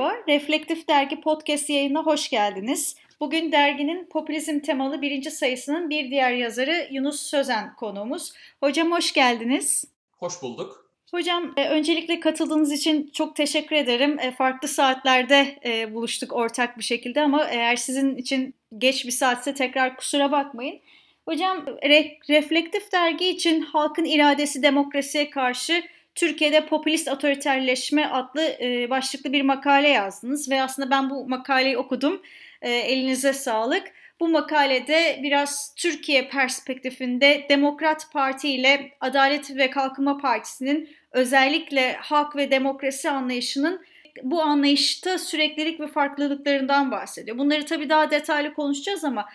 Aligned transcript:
Merhaba, 0.00 0.22
Reflektif 0.28 0.88
Dergi 0.88 1.20
Podcast 1.20 1.70
yayınına 1.70 2.02
hoş 2.02 2.28
geldiniz. 2.30 2.96
Bugün 3.20 3.52
derginin 3.52 4.04
popülizm 4.04 4.60
temalı 4.60 5.02
birinci 5.02 5.30
sayısının 5.30 5.90
bir 5.90 6.10
diğer 6.10 6.32
yazarı 6.32 6.88
Yunus 6.90 7.20
Sözen 7.20 7.74
konuğumuz. 7.74 8.32
Hocam 8.60 8.92
hoş 8.92 9.12
geldiniz. 9.12 9.84
Hoş 10.18 10.42
bulduk. 10.42 10.90
Hocam 11.10 11.52
e, 11.56 11.68
öncelikle 11.68 12.20
katıldığınız 12.20 12.72
için 12.72 13.10
çok 13.12 13.36
teşekkür 13.36 13.76
ederim. 13.76 14.18
E, 14.18 14.30
farklı 14.30 14.68
saatlerde 14.68 15.58
e, 15.64 15.94
buluştuk 15.94 16.32
ortak 16.32 16.78
bir 16.78 16.84
şekilde 16.84 17.20
ama 17.20 17.48
eğer 17.48 17.76
sizin 17.76 18.16
için 18.16 18.54
geç 18.78 19.06
bir 19.06 19.12
saatse 19.12 19.54
tekrar 19.54 19.96
kusura 19.96 20.32
bakmayın. 20.32 20.80
Hocam 21.24 21.66
Re 21.66 22.18
Reflektif 22.30 22.92
Dergi 22.92 23.28
için 23.28 23.60
halkın 23.60 24.04
iradesi 24.04 24.62
demokrasiye 24.62 25.30
karşı 25.30 25.82
Türkiye'de 26.14 26.66
popülist 26.66 27.08
otoriterleşme 27.08 28.06
adlı 28.06 28.42
e, 28.42 28.90
başlıklı 28.90 29.32
bir 29.32 29.42
makale 29.42 29.88
yazdınız 29.88 30.50
ve 30.50 30.62
aslında 30.62 30.90
ben 30.90 31.10
bu 31.10 31.28
makaleyi 31.28 31.78
okudum. 31.78 32.22
E, 32.62 32.70
elinize 32.70 33.32
sağlık. 33.32 33.92
Bu 34.20 34.28
makalede 34.28 35.20
biraz 35.22 35.74
Türkiye 35.74 36.28
perspektifinde 36.28 37.46
Demokrat 37.48 38.12
Parti 38.12 38.48
ile 38.48 38.92
Adalet 39.00 39.56
ve 39.56 39.70
Kalkınma 39.70 40.18
Partisi'nin 40.18 40.88
özellikle 41.12 41.92
hak 41.92 42.36
ve 42.36 42.50
demokrasi 42.50 43.10
anlayışının 43.10 43.80
bu 44.22 44.42
anlayışta 44.42 45.18
süreklilik 45.18 45.80
ve 45.80 45.86
farklılıklarından 45.86 46.90
bahsediyor. 46.90 47.38
Bunları 47.38 47.66
tabii 47.66 47.88
daha 47.88 48.10
detaylı 48.10 48.54
konuşacağız 48.54 49.04
ama 49.04 49.28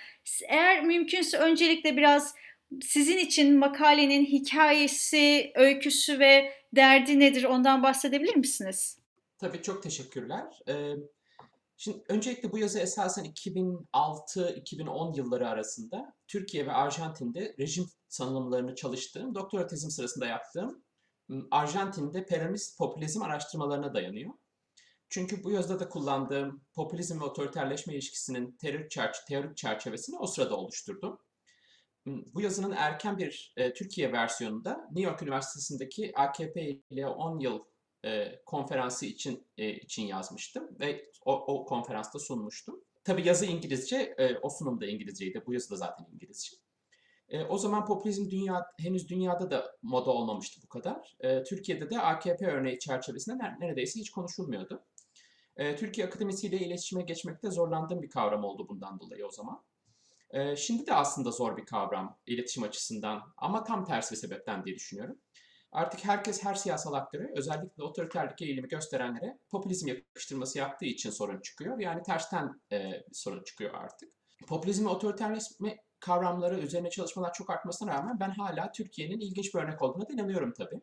eğer 0.47 0.83
mümkünse 0.83 1.37
öncelikle 1.37 1.97
biraz 1.97 2.35
sizin 2.81 3.17
için 3.17 3.57
makalenin 3.57 4.25
hikayesi, 4.25 5.51
öyküsü 5.55 6.19
ve 6.19 6.53
derdi 6.75 7.19
nedir 7.19 7.43
ondan 7.43 7.83
bahsedebilir 7.83 8.35
misiniz? 8.35 8.99
Tabii 9.37 9.61
çok 9.61 9.83
teşekkürler. 9.83 10.59
Ee, 10.67 10.93
şimdi 11.77 12.03
öncelikle 12.09 12.51
bu 12.51 12.57
yazı 12.57 12.79
esasen 12.79 13.25
2006-2010 13.25 15.17
yılları 15.17 15.49
arasında 15.49 16.13
Türkiye 16.27 16.65
ve 16.65 16.71
Arjantin'de 16.71 17.55
rejim 17.59 17.85
sanılımlarını 18.07 18.75
çalıştığım, 18.75 19.35
doktora 19.35 19.67
tezim 19.67 19.89
sırasında 19.89 20.25
yaptığım 20.25 20.85
Arjantin'de 21.51 22.25
peronist 22.25 22.77
popülizm 22.77 23.21
araştırmalarına 23.21 23.93
dayanıyor. 23.93 24.33
Çünkü 25.09 25.43
bu 25.43 25.51
yazıda 25.51 25.79
da 25.79 25.89
kullandığım 25.89 26.61
popülizm 26.73 27.19
ve 27.19 27.23
otoriterleşme 27.23 27.93
ilişkisinin 27.93 28.57
terör 28.57 28.89
çerç 28.89 29.15
teorik 29.27 29.57
çerçevesini 29.57 30.17
o 30.17 30.27
sırada 30.27 30.55
oluşturdum. 30.55 31.17
Bu 32.05 32.41
yazının 32.41 32.75
erken 32.77 33.17
bir 33.17 33.53
e, 33.57 33.73
Türkiye 33.73 34.11
versiyonunda 34.11 34.87
New 34.91 35.01
York 35.01 35.21
Üniversitesi'ndeki 35.21 36.11
AKP 36.15 36.79
ile 36.89 37.07
10 37.07 37.39
yıl 37.39 37.63
e, 38.05 38.41
konferansı 38.45 39.05
için 39.05 39.47
e, 39.57 39.73
için 39.73 40.03
yazmıştım 40.03 40.69
ve 40.79 41.11
o, 41.25 41.33
o 41.33 41.65
konferansta 41.65 42.19
sunmuştum. 42.19 42.83
Tabi 43.03 43.27
yazı 43.27 43.45
İngilizce, 43.45 44.15
e, 44.17 44.37
o 44.37 44.49
sunum 44.49 44.81
da 44.81 44.85
İngilizceydi. 44.85 45.43
Bu 45.47 45.53
yazı 45.53 45.71
da 45.71 45.75
zaten 45.75 46.05
İngilizce. 46.13 46.57
E, 47.29 47.43
o 47.43 47.57
zaman 47.57 47.85
popülizm 47.85 48.29
dünya 48.29 48.65
henüz 48.79 49.09
dünyada 49.09 49.51
da 49.51 49.77
moda 49.81 50.11
olmamıştı 50.11 50.61
bu 50.63 50.69
kadar. 50.69 51.15
E, 51.19 51.43
Türkiye'de 51.43 51.89
de 51.89 52.01
AKP 52.01 52.47
örneği 52.47 52.79
çerçevesinde 52.79 53.37
neredeyse 53.59 53.99
hiç 53.99 54.11
konuşulmuyordu. 54.11 54.83
E, 55.57 55.75
Türkiye 55.75 56.07
akademisiyle 56.07 56.57
iletişime 56.57 57.03
geçmekte 57.03 57.51
zorlandığım 57.51 58.01
bir 58.01 58.09
kavram 58.09 58.43
oldu 58.43 58.67
bundan 58.69 58.99
dolayı 58.99 59.25
o 59.25 59.31
zaman. 59.31 59.63
E, 60.35 60.55
şimdi 60.55 60.87
de 60.87 60.93
aslında 60.93 61.31
zor 61.31 61.57
bir 61.57 61.65
kavram 61.65 62.17
iletişim 62.25 62.63
açısından 62.63 63.21
ama 63.37 63.63
tam 63.63 63.85
tersi 63.85 64.11
bir 64.11 64.19
sebepten 64.19 64.65
diye 64.65 64.75
düşünüyorum. 64.75 65.17
Artık 65.71 66.05
herkes 66.05 66.43
her 66.43 66.55
siyasal 66.55 66.93
aktöre 66.93 67.31
özellikle 67.35 67.83
otoriterlik 67.83 68.41
eğilimi 68.41 68.67
gösterenlere 68.67 69.39
popülizm 69.51 69.87
yakıştırması 69.87 70.57
yaptığı 70.57 70.85
için 70.85 71.09
sorun 71.09 71.41
çıkıyor. 71.41 71.79
Yani 71.79 72.03
tersten 72.03 72.61
e, 72.71 72.91
sorun 73.13 73.43
çıkıyor 73.43 73.73
artık. 73.73 74.09
Popülizm 74.47 74.85
ve 74.85 74.89
otoriterleşme 74.89 75.77
kavramları 75.99 76.59
üzerine 76.59 76.89
çalışmalar 76.89 77.33
çok 77.33 77.49
artmasına 77.49 77.93
rağmen 77.93 78.19
ben 78.19 78.29
hala 78.29 78.71
Türkiye'nin 78.71 79.19
ilginç 79.19 79.55
bir 79.55 79.59
örnek 79.59 79.81
olduğuna 79.81 80.09
da 80.09 80.13
inanıyorum 80.13 80.53
tabii. 80.57 80.81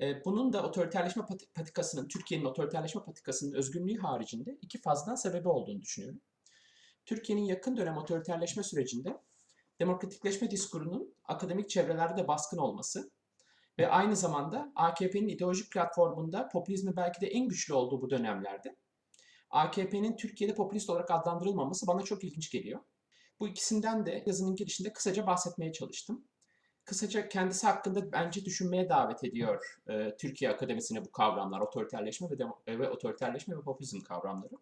E, 0.00 0.24
bunun 0.24 0.52
da 0.52 0.62
otoriterleşme 0.62 1.22
patikasının, 1.54 2.08
Türkiye'nin 2.08 2.46
otoriterleşme 2.46 3.02
patikasının 3.02 3.52
özgünlüğü 3.52 3.98
haricinde 3.98 4.58
iki 4.62 4.80
fazladan 4.80 5.14
sebebi 5.14 5.48
olduğunu 5.48 5.82
düşünüyorum. 5.82 6.20
Türkiye'nin 7.10 7.44
yakın 7.44 7.76
dönem 7.76 7.96
otoriterleşme 7.96 8.62
sürecinde 8.62 9.20
demokratikleşme 9.80 10.50
diskurunun 10.50 11.14
akademik 11.24 11.70
çevrelerde 11.70 12.22
de 12.22 12.28
baskın 12.28 12.58
olması 12.58 13.10
ve 13.78 13.88
aynı 13.88 14.16
zamanda 14.16 14.72
AKP'nin 14.74 15.28
ideolojik 15.28 15.72
platformunda 15.72 16.48
popülizmi 16.48 16.96
belki 16.96 17.20
de 17.20 17.26
en 17.26 17.48
güçlü 17.48 17.74
olduğu 17.74 18.02
bu 18.02 18.10
dönemlerde 18.10 18.76
AKP'nin 19.50 20.16
Türkiye'de 20.16 20.54
popülist 20.54 20.90
olarak 20.90 21.10
adlandırılmaması 21.10 21.86
bana 21.86 22.02
çok 22.02 22.24
ilginç 22.24 22.50
geliyor. 22.50 22.80
Bu 23.40 23.48
ikisinden 23.48 24.06
de 24.06 24.22
yazının 24.26 24.56
girişinde 24.56 24.92
kısaca 24.92 25.26
bahsetmeye 25.26 25.72
çalıştım. 25.72 26.24
Kısaca 26.84 27.28
kendisi 27.28 27.66
hakkında 27.66 28.12
bence 28.12 28.44
düşünmeye 28.44 28.88
davet 28.88 29.24
ediyor 29.24 29.80
e, 29.88 30.16
Türkiye 30.16 30.50
Akademisi'ne 30.50 31.04
bu 31.04 31.10
kavramlar, 31.12 31.60
otoriterleşme 31.60 32.28
ve, 32.66 32.78
ve 32.78 32.90
otoriterleşme 32.90 33.56
ve 33.56 33.60
popülizm 33.60 34.00
kavramları. 34.00 34.54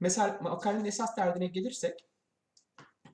Mesela 0.00 0.38
makalenin 0.42 0.84
esas 0.84 1.16
derdine 1.16 1.46
gelirsek, 1.46 2.08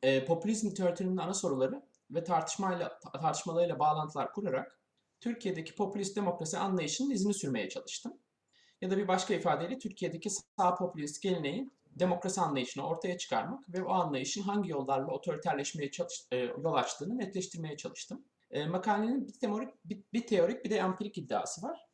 e, 0.03 0.25
popülizm 0.25 0.71
literatürünün 0.71 1.17
ana 1.17 1.35
soruları 1.35 1.83
ve 2.11 2.25
tartışmayla 2.25 2.99
tartışmalarıyla 2.99 3.79
bağlantılar 3.79 4.33
kurarak 4.33 4.81
Türkiye'deki 5.21 5.75
popülist 5.75 6.17
demokrasi 6.17 6.59
anlayışının 6.59 7.11
izini 7.11 7.35
sürmeye 7.35 7.69
çalıştım. 7.69 8.13
Ya 8.81 8.91
da 8.91 8.97
bir 8.97 9.09
başka 9.09 9.35
ifadeyle 9.35 9.79
Türkiye'deki 9.79 10.31
sağ 10.31 10.75
popülist 10.75 11.23
geleneğin 11.23 11.73
demokrasi 11.97 12.41
anlayışını 12.41 12.87
ortaya 12.87 13.19
çıkarmak 13.19 13.69
ve 13.69 13.83
o 13.83 13.91
anlayışın 13.91 14.43
hangi 14.43 14.71
yollarla 14.71 15.13
otoriterleşmeye 15.13 15.91
çalış, 15.91 16.25
e, 16.33 16.37
yol 16.37 16.75
açtığını 16.75 17.19
netleştirmeye 17.19 17.77
çalıştım. 17.77 18.25
E, 18.51 18.67
makalenin 18.67 19.29
bir 19.29 19.33
teorik, 19.33 19.69
bir, 19.85 20.03
bir 20.13 20.27
teorik 20.27 20.65
bir 20.65 20.71
de 20.71 20.77
empirik 20.77 21.19
iddiası 21.19 21.63
var. 21.63 21.90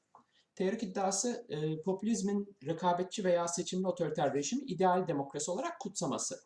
Teorik 0.57 0.83
iddiası 0.83 1.47
e, 1.49 1.83
popülizmin 1.83 2.57
rekabetçi 2.67 3.25
veya 3.25 3.49
seçimli 3.49 3.87
otoriter 3.87 4.35
rejimi 4.35 4.63
ideal 4.63 5.09
demokrasi 5.09 5.51
olarak 5.51 5.81
kutsaması. 5.81 6.37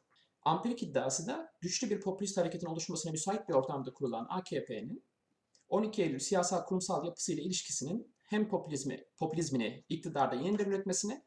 Ampirik 0.42 0.82
iddiası 0.82 1.26
da 1.26 1.52
güçlü 1.60 1.90
bir 1.90 2.00
popülist 2.00 2.36
hareketin 2.36 2.66
oluşmasına 2.66 3.12
müsait 3.12 3.48
bir 3.48 3.54
ortamda 3.54 3.92
kurulan 3.92 4.26
AKP'nin 4.30 5.04
12 5.68 6.02
Eylül 6.02 6.18
siyasal 6.18 6.64
kurumsal 6.64 7.04
yapısıyla 7.04 7.42
ilişkisinin 7.42 8.14
hem 8.22 8.48
popülizmi, 8.48 9.04
popülizmini 9.18 9.84
iktidarda 9.88 10.34
yeniden 10.34 10.64
üretmesine 10.64 11.24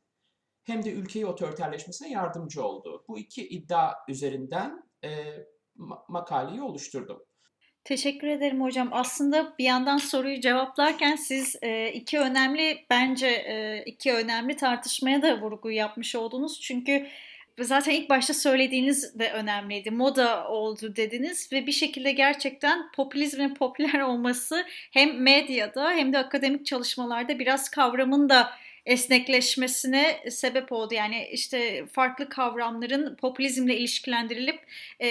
hem 0.64 0.86
de 0.86 0.92
ülkeyi 0.92 1.26
otoriterleşmesine 1.26 2.10
yardımcı 2.10 2.64
oldu. 2.64 3.06
Bu 3.08 3.20
iki 3.20 3.48
iddia 3.48 3.94
üzerinden 4.10 4.90
e, 5.04 5.38
makaleyi 6.08 6.62
oluşturdum. 6.62 7.24
Teşekkür 7.84 8.28
ederim 8.28 8.62
hocam. 8.62 8.90
Aslında 8.92 9.54
bir 9.60 9.64
yandan 9.64 9.98
soruyu 9.98 10.42
cevaplarken 10.42 11.16
siz 11.16 11.56
e, 11.62 11.92
iki 11.92 12.20
önemli 12.20 12.86
bence 12.90 13.28
e, 13.28 13.84
iki 13.86 14.14
önemli 14.14 14.56
tartışmaya 14.56 15.22
da 15.22 15.42
vurgu 15.42 15.72
yapmış 15.72 16.16
oldunuz. 16.16 16.62
Çünkü 16.62 17.08
zaten 17.60 17.92
ilk 17.92 18.10
başta 18.10 18.34
söylediğiniz 18.34 19.20
de 19.20 19.32
önemliydi. 19.32 19.92
Moda 19.92 20.48
oldu 20.48 20.96
dediniz 20.96 21.50
ve 21.52 21.68
bir 21.68 21.72
şekilde 21.72 22.12
gerçekten 22.12 22.92
popülizmin 22.96 23.54
popüler 23.54 24.00
olması 24.00 24.66
hem 24.92 25.22
medyada 25.22 25.92
hem 25.92 26.14
de 26.14 26.18
akademik 26.18 26.66
çalışmalarda 26.66 27.40
biraz 27.40 27.70
kavramın 27.70 28.30
da 28.30 28.50
esnekleşmesine 28.86 30.20
sebep 30.30 30.72
oldu. 30.72 30.94
Yani 30.94 31.28
işte 31.32 31.86
farklı 31.92 32.30
kavramların 32.30 33.16
popülizmle 33.16 33.78
ilişkilendirilip 33.78 34.60
e, 35.00 35.08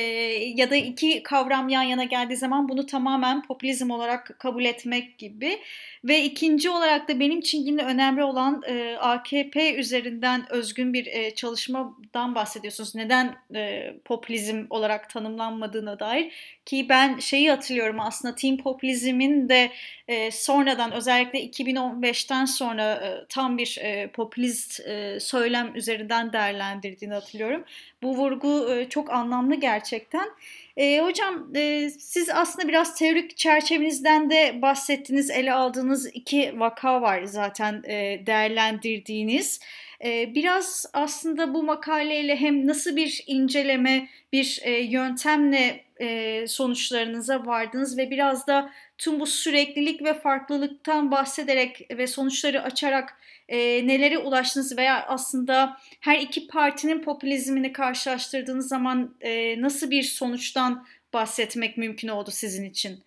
ya 0.57 0.71
da 0.71 0.77
iki 0.77 1.23
kavram 1.23 1.69
yan 1.69 1.83
yana 1.83 2.05
geldiği 2.05 2.37
zaman 2.37 2.69
bunu 2.69 2.87
tamamen 2.87 3.43
popülizm 3.43 3.91
olarak 3.91 4.37
kabul 4.39 4.65
etmek 4.65 5.19
gibi. 5.19 5.59
Ve 6.05 6.23
ikinci 6.25 6.71
olarak 6.71 7.09
da 7.09 7.21
benim 7.21 7.39
için 7.39 7.59
yine 7.59 7.83
önemli 7.83 8.25
olan 8.25 8.63
e, 8.67 8.97
AKP 8.97 9.75
üzerinden 9.75 10.53
özgün 10.53 10.95
bir 10.95 11.07
e, 11.07 11.35
çalışmadan 11.35 12.35
bahsediyorsunuz. 12.35 12.95
Neden 12.95 13.37
e, 13.55 13.93
popülizm 14.05 14.67
olarak 14.71 15.11
tanımlanmadığına 15.11 15.99
dair 15.99 16.33
ki 16.67 16.87
ben 16.89 17.19
şeyi 17.19 17.51
hatırlıyorum 17.51 18.01
aslında 18.01 18.35
Team 18.35 18.57
Popülizm'in 18.57 19.49
de 19.49 19.71
e, 20.09 20.31
sonradan 20.31 20.93
özellikle 20.93 21.47
2015'ten 21.47 22.45
sonra 22.45 22.93
e, 22.93 23.27
tam 23.29 23.59
bir 23.59 23.62
e, 23.79 24.11
popülist 24.13 24.81
e, 24.81 25.21
söylem 25.21 25.77
üzerinden 25.77 26.33
değerlendirdiğini 26.33 27.15
hatırlıyorum. 27.15 27.65
Bu 28.03 28.17
vurgu 28.17 28.75
e, 28.75 28.89
çok 28.89 29.11
anlamlı 29.11 29.55
gerçekten. 29.55 30.29
E, 30.77 31.01
hocam 31.01 31.57
e, 31.57 31.91
siz 31.91 32.31
aslında 32.31 32.69
biraz 32.69 32.95
teorik 32.95 33.37
çerçevenizden 33.37 34.31
de 34.31 34.63
bahsettiniz, 34.63 35.31
ele 35.31 35.53
aldığınız 35.53 36.07
iki 36.07 36.61
vaka 36.61 37.03
var 37.03 37.23
zaten 37.23 37.83
e, 37.87 38.27
değerlendirdiğiniz. 38.27 39.61
E, 40.05 40.35
biraz 40.35 40.87
aslında 40.93 41.55
bu 41.55 41.63
makaleyle 41.63 42.37
hem 42.37 42.67
nasıl 42.67 42.97
bir 42.97 43.25
inceleme, 43.27 44.09
bir 44.33 44.61
e, 44.63 44.71
yöntemle 44.71 45.81
e, 46.03 46.47
sonuçlarınıza 46.47 47.47
vardınız 47.47 47.99
ve 47.99 48.11
biraz 48.11 48.47
da 48.47 48.73
tüm 48.99 49.21
bu 49.21 49.27
süreklilik 49.27 50.05
ve 50.05 50.15
farklılıktan 50.15 51.11
bahsederek 51.11 51.87
ve 51.91 52.07
sonuçları 52.07 52.63
açarak 52.63 53.19
e, 53.49 53.87
nelere 53.87 54.19
ulaştınız 54.19 54.79
veya 54.79 55.07
aslında 55.07 55.77
her 56.01 56.19
iki 56.19 56.47
partinin 56.47 57.03
popülizmini 57.03 57.73
karşılaştırdığınız 57.73 58.69
zaman 58.69 59.17
e, 59.21 59.63
nasıl 59.63 59.91
bir 59.91 60.03
sonuçtan 60.03 60.87
bahsetmek 61.13 61.77
mümkün 61.77 62.09
oldu 62.09 62.31
sizin 62.31 62.65
için? 62.65 63.05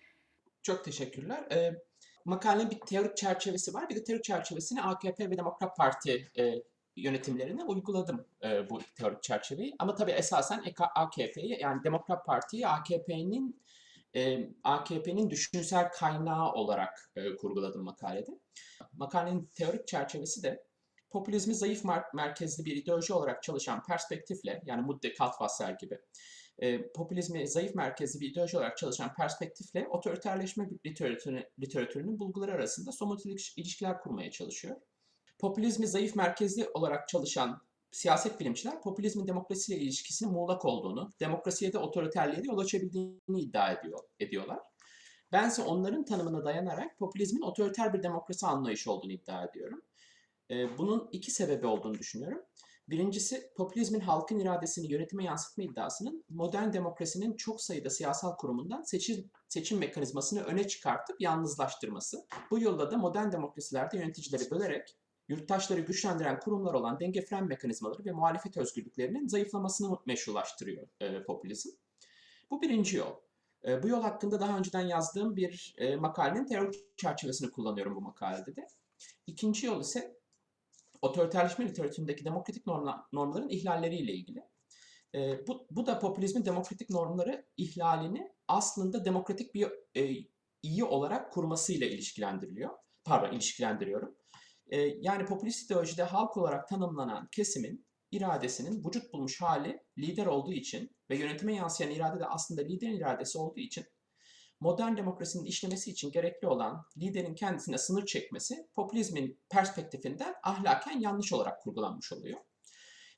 Çok 0.62 0.84
teşekkürler. 0.84 1.38
E, 1.52 1.74
makalenin 2.24 2.70
bir 2.70 2.78
teorik 2.78 3.16
çerçevesi 3.16 3.74
var. 3.74 3.88
Bir 3.88 3.96
de 3.96 4.04
teorik 4.04 4.24
çerçevesini 4.24 4.82
AKP 4.82 5.30
ve 5.30 5.38
Demokrat 5.38 5.76
Parti 5.76 6.28
e, 6.38 6.54
yönetimlerine 6.96 7.64
uyguladım 7.64 8.26
e, 8.44 8.70
bu 8.70 8.80
teorik 8.98 9.22
çerçeveyi. 9.22 9.74
Ama 9.78 9.94
tabii 9.94 10.10
esasen 10.10 10.64
AKP'yi 10.94 11.58
yani 11.60 11.84
Demokrat 11.84 12.26
Parti'yi 12.26 12.66
AKP'nin 12.66 13.62
e, 14.16 14.50
AKP'nin 14.64 15.30
düşünsel 15.30 15.90
kaynağı 15.90 16.52
olarak 16.52 17.10
e, 17.16 17.36
kurguladım 17.36 17.84
makalede. 17.84 18.38
Makalenin 18.92 19.50
teorik 19.54 19.88
çerçevesi 19.88 20.42
de 20.42 20.66
popülizmi 21.10 21.54
zayıf 21.54 21.84
merkezli 22.14 22.64
bir 22.64 22.76
ideoloji 22.76 23.12
olarak 23.12 23.42
çalışan 23.42 23.82
perspektifle 23.82 24.62
yani 24.66 24.82
Mudde 24.82 25.14
Kaltwasser 25.14 25.70
gibi 25.70 25.98
e, 26.58 26.92
popülizmi 26.92 27.48
zayıf 27.48 27.74
merkezli 27.74 28.20
bir 28.20 28.30
ideoloji 28.30 28.56
olarak 28.56 28.76
çalışan 28.76 29.14
perspektifle 29.14 29.88
otoriterleşme 29.88 30.68
literatürünün, 30.86 31.44
literatürünün 31.60 32.18
bulguları 32.18 32.52
arasında 32.52 32.92
somut 32.92 33.26
ilişkiler 33.56 34.00
kurmaya 34.00 34.30
çalışıyor. 34.30 34.76
Popülizmi 35.38 35.86
zayıf 35.86 36.16
merkezli 36.16 36.68
olarak 36.74 37.08
çalışan 37.08 37.62
siyaset 37.90 38.40
bilimciler 38.40 38.82
popülizmin 38.82 39.26
demokrasiyle 39.26 39.80
ilişkisinin 39.80 40.32
muğlak 40.32 40.64
olduğunu, 40.64 41.10
demokrasiye 41.20 41.72
de 41.72 41.78
otoriterliğe 41.78 42.42
de 42.42 42.46
yol 42.46 42.58
açabildiğini 42.58 43.40
iddia 43.40 43.72
ediyor, 43.72 44.00
ediyorlar. 44.20 44.58
Bense 45.32 45.62
onların 45.62 46.04
tanımına 46.04 46.44
dayanarak 46.44 46.98
popülizmin 46.98 47.42
otoriter 47.42 47.92
bir 47.92 48.02
demokrasi 48.02 48.46
anlayışı 48.46 48.92
olduğunu 48.92 49.12
iddia 49.12 49.44
ediyorum. 49.44 49.82
Ee, 50.50 50.78
bunun 50.78 51.08
iki 51.12 51.30
sebebi 51.30 51.66
olduğunu 51.66 51.94
düşünüyorum. 51.94 52.42
Birincisi 52.88 53.52
popülizmin 53.56 54.00
halkın 54.00 54.38
iradesini 54.38 54.92
yönetime 54.92 55.24
yansıtma 55.24 55.64
iddiasının 55.64 56.24
modern 56.28 56.72
demokrasinin 56.72 57.36
çok 57.36 57.60
sayıda 57.60 57.90
siyasal 57.90 58.36
kurumundan 58.36 58.82
seçim, 58.82 59.30
seçim 59.48 59.78
mekanizmasını 59.78 60.42
öne 60.42 60.68
çıkartıp 60.68 61.20
yalnızlaştırması. 61.20 62.26
Bu 62.50 62.60
yolla 62.60 62.90
da 62.90 62.96
modern 62.96 63.32
demokrasilerde 63.32 63.96
yöneticileri 63.96 64.50
bölerek 64.50 64.96
yurttaşları 65.28 65.80
güçlendiren 65.80 66.40
kurumlar 66.40 66.74
olan 66.74 67.00
denge 67.00 67.22
fren 67.22 67.46
mekanizmaları 67.46 68.04
ve 68.04 68.12
muhalefet 68.12 68.56
özgürlüklerinin 68.56 69.28
zayıflamasını 69.28 69.98
meşrulaştırıyor 70.06 70.88
e, 71.00 71.22
popülizm. 71.22 71.70
Bu 72.50 72.62
birinci 72.62 72.96
yol. 72.96 73.12
E, 73.64 73.82
bu 73.82 73.88
yol 73.88 74.02
hakkında 74.02 74.40
daha 74.40 74.58
önceden 74.58 74.86
yazdığım 74.86 75.36
bir 75.36 75.74
e, 75.78 75.96
makalenin 75.96 76.46
teorik 76.46 76.98
çerçevesini 76.98 77.50
kullanıyorum 77.50 77.96
bu 77.96 78.00
makalede 78.00 78.56
de. 78.56 78.66
İkinci 79.26 79.66
yol 79.66 79.80
ise 79.80 80.16
otoriterleşme 81.02 81.68
literatüründeki 81.68 82.24
demokratik 82.24 82.66
normla, 82.66 83.06
normların 83.12 83.48
ihlalleriyle 83.48 84.12
ilgili. 84.12 84.42
E, 85.14 85.46
bu, 85.46 85.66
bu 85.70 85.86
da 85.86 85.98
popülizmin 85.98 86.44
demokratik 86.44 86.90
normları 86.90 87.46
ihlalini 87.56 88.32
aslında 88.48 89.04
demokratik 89.04 89.54
bir 89.54 89.68
e, 89.96 90.26
iyi 90.62 90.84
olarak 90.84 91.32
kurmasıyla 91.32 91.86
ilişkilendiriliyor. 91.86 92.70
Pardon, 93.04 93.32
ilişkilendiriyorum. 93.32 94.15
E, 94.70 94.80
yani 94.80 95.24
popülist 95.24 95.66
ideolojide 95.66 96.02
halk 96.02 96.36
olarak 96.36 96.68
tanımlanan 96.68 97.28
kesimin 97.32 97.86
iradesinin 98.10 98.84
vücut 98.84 99.12
bulmuş 99.12 99.40
hali 99.40 99.80
lider 99.98 100.26
olduğu 100.26 100.52
için 100.52 100.96
ve 101.10 101.16
yönetime 101.16 101.54
yansıyan 101.54 101.90
irade 101.90 102.20
de 102.20 102.26
aslında 102.26 102.62
liderin 102.62 102.96
iradesi 102.96 103.38
olduğu 103.38 103.60
için 103.60 103.84
modern 104.60 104.96
demokrasinin 104.96 105.44
işlemesi 105.44 105.90
için 105.90 106.10
gerekli 106.10 106.48
olan 106.48 106.84
liderin 106.96 107.34
kendisine 107.34 107.78
sınır 107.78 108.06
çekmesi 108.06 108.68
popülizmin 108.74 109.40
perspektifinden 109.50 110.34
ahlaken 110.42 111.00
yanlış 111.00 111.32
olarak 111.32 111.62
kurgulanmış 111.62 112.12
oluyor. 112.12 112.40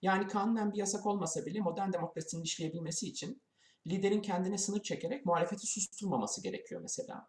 Yani 0.02 0.26
kanunen 0.26 0.72
bir 0.72 0.78
yasak 0.78 1.06
olmasa 1.06 1.46
bile 1.46 1.60
modern 1.60 1.92
demokrasinin 1.92 2.42
işleyebilmesi 2.42 3.06
için 3.06 3.42
liderin 3.86 4.22
kendine 4.22 4.58
sınır 4.58 4.82
çekerek 4.82 5.26
muhalefeti 5.26 5.66
susturmaması 5.66 6.42
gerekiyor 6.42 6.80
mesela. 6.80 7.28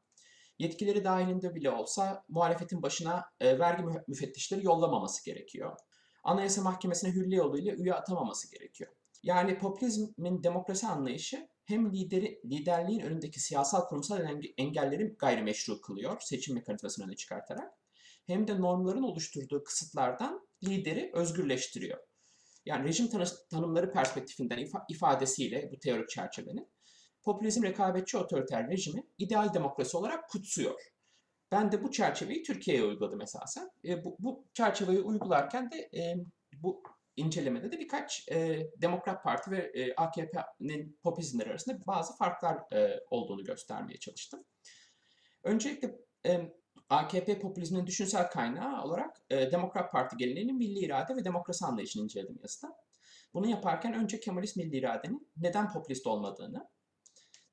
Yetkileri 0.59 1.03
dahilinde 1.03 1.55
bile 1.55 1.71
olsa 1.71 2.23
muhalefetin 2.29 2.81
başına 2.81 3.25
e, 3.39 3.59
vergi 3.59 3.83
müfettişleri 4.07 4.65
yollamaması 4.65 5.25
gerekiyor. 5.25 5.77
Anayasa 6.23 6.61
Mahkemesi'ne 6.61 7.11
hürriye 7.11 7.37
yoluyla 7.37 7.73
üye 7.73 7.93
atamaması 7.93 8.51
gerekiyor. 8.51 8.91
Yani 9.23 9.59
popülizmin 9.59 10.43
demokrasi 10.43 10.87
anlayışı 10.87 11.47
hem 11.65 11.93
lideri, 11.93 12.41
liderliğin 12.45 12.99
önündeki 12.99 13.39
siyasal 13.39 13.87
kurumsal 13.87 14.41
engelleri 14.57 15.15
gayrimeşru 15.19 15.81
kılıyor, 15.81 16.19
seçim 16.21 16.55
mekanizmasını 16.55 17.05
öne 17.05 17.15
çıkartarak, 17.15 17.73
hem 18.27 18.47
de 18.47 18.61
normların 18.61 19.03
oluşturduğu 19.03 19.63
kısıtlardan 19.63 20.47
lideri 20.63 21.11
özgürleştiriyor. 21.13 21.99
Yani 22.65 22.87
rejim 22.87 23.07
tanımları 23.49 23.91
perspektifinden 23.91 24.67
ifadesiyle 24.89 25.71
bu 25.71 25.79
teorik 25.79 26.09
çerçevenin 26.09 26.67
popülizm 27.23 27.63
rekabetçi 27.63 28.17
otoriter 28.17 28.67
rejimi 28.67 29.03
ideal 29.17 29.53
demokrasi 29.53 29.97
olarak 29.97 30.29
kutsuyor. 30.29 30.81
Ben 31.51 31.71
de 31.71 31.83
bu 31.83 31.91
çerçeveyi 31.91 32.43
Türkiye'ye 32.43 32.83
uyguladım 32.83 33.21
esasen. 33.21 33.71
E, 33.85 34.03
bu, 34.03 34.15
bu 34.19 34.45
çerçeveyi 34.53 34.99
uygularken 34.99 35.71
de 35.71 35.77
e, 35.77 36.15
bu 36.53 36.83
incelemede 37.15 37.71
de 37.71 37.79
birkaç 37.79 38.27
e, 38.31 38.67
Demokrat 38.77 39.23
Parti 39.23 39.51
ve 39.51 39.71
e, 39.73 39.95
AKP'nin 39.95 40.97
popülizmleri 41.03 41.49
arasında 41.49 41.77
bazı 41.87 42.17
farklar 42.17 42.73
e, 42.73 42.99
olduğunu 43.09 43.43
göstermeye 43.43 43.97
çalıştım. 43.97 44.43
Öncelikle 45.43 45.99
e, 46.25 46.53
AKP 46.89 47.39
popülizminin 47.39 47.87
düşünsel 47.87 48.29
kaynağı 48.29 48.83
olarak 48.83 49.21
e, 49.29 49.51
Demokrat 49.51 49.91
Parti 49.91 50.17
geleneğinin 50.17 50.57
milli 50.57 50.79
irade 50.79 51.15
ve 51.15 51.25
demokrasi 51.25 51.65
anlayışını 51.65 52.03
inceledim 52.03 52.39
yazıda. 52.41 52.75
Bunu 53.33 53.47
yaparken 53.47 53.93
önce 53.93 54.19
Kemalist 54.19 54.57
milli 54.57 54.77
iradenin 54.77 55.27
neden 55.37 55.73
popülist 55.73 56.07
olmadığını, 56.07 56.67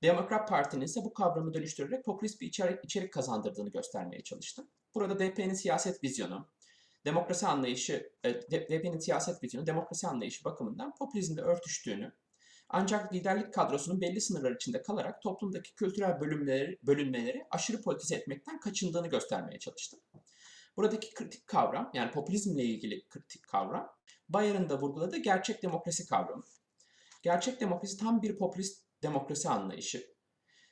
Demokrat 0.06 0.49
Parti'nin 0.49 0.85
ise 0.85 1.05
bu 1.05 1.14
kavramı 1.14 1.55
dönüştürerek 1.55 2.05
popülist 2.05 2.41
bir 2.41 2.47
içerik, 2.47 2.85
içerik 2.85 3.12
kazandırdığını 3.12 3.70
göstermeye 3.70 4.23
çalıştım. 4.23 4.69
Burada 4.94 5.19
DP'nin 5.19 5.55
siyaset 5.55 6.05
vizyonu, 6.05 6.49
demokrasi 7.05 7.47
anlayışı, 7.47 8.12
e, 8.25 8.35
DP'nin 8.35 8.99
siyaset 8.99 9.43
vizyonu 9.43 9.67
demokrasi 9.67 10.08
anlayışı 10.08 10.44
bakımından 10.44 10.94
popülizmle 10.94 11.41
örtüştüğünü, 11.41 12.12
ancak 12.69 13.14
liderlik 13.14 13.55
kadrosunun 13.55 14.00
belli 14.00 14.20
sınırlar 14.20 14.55
içinde 14.55 14.82
kalarak 14.82 15.22
toplumdaki 15.22 15.75
kültürel 15.75 16.20
bölümleri, 16.20 16.79
bölünmeleri 16.82 17.46
aşırı 17.51 17.82
politize 17.82 18.15
etmekten 18.15 18.60
kaçındığını 18.60 19.08
göstermeye 19.08 19.58
çalıştım. 19.58 20.01
Buradaki 20.77 21.15
kritik 21.15 21.46
kavram, 21.46 21.91
yani 21.94 22.10
popülizmle 22.10 22.65
ilgili 22.65 23.08
kritik 23.08 23.43
kavram, 23.43 23.93
Bayer'ın 24.29 24.69
da 24.69 24.81
vurguladığı 24.81 25.19
gerçek 25.19 25.63
demokrasi 25.63 26.06
kavramı. 26.06 26.44
Gerçek 27.22 27.60
demokrasi 27.60 27.96
tam 27.96 28.22
bir 28.22 28.39
popülist 28.39 28.85
demokrasi 29.03 29.48
anlayışı. 29.48 30.17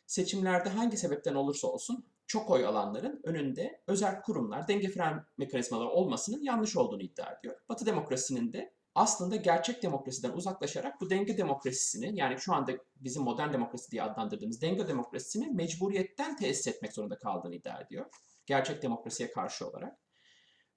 Seçimlerde 0.06 0.68
hangi 0.68 0.96
sebepten 0.96 1.34
olursa 1.34 1.68
olsun 1.68 2.06
çok 2.26 2.50
oy 2.50 2.66
alanların 2.66 3.20
önünde 3.24 3.82
özel 3.86 4.22
kurumlar, 4.22 4.68
denge 4.68 4.88
fren 4.88 5.26
mekanizmaları 5.38 5.88
olmasının 5.88 6.42
yanlış 6.42 6.76
olduğunu 6.76 7.02
iddia 7.02 7.32
ediyor. 7.32 7.56
Batı 7.68 7.86
demokrasinin 7.86 8.52
de 8.52 8.74
aslında 8.94 9.36
gerçek 9.36 9.82
demokrasiden 9.82 10.32
uzaklaşarak 10.32 11.00
bu 11.00 11.10
denge 11.10 11.38
demokrasisini 11.38 12.18
yani 12.18 12.38
şu 12.38 12.54
anda 12.54 12.72
bizim 12.96 13.22
modern 13.22 13.52
demokrasi 13.52 13.90
diye 13.90 14.02
adlandırdığımız 14.02 14.62
denge 14.62 14.88
demokrasisini 14.88 15.50
mecburiyetten 15.50 16.36
tesis 16.36 16.66
etmek 16.66 16.92
zorunda 16.92 17.18
kaldığını 17.18 17.54
iddia 17.54 17.80
ediyor. 17.80 18.06
Gerçek 18.46 18.82
demokrasiye 18.82 19.30
karşı 19.30 19.68
olarak. 19.68 19.98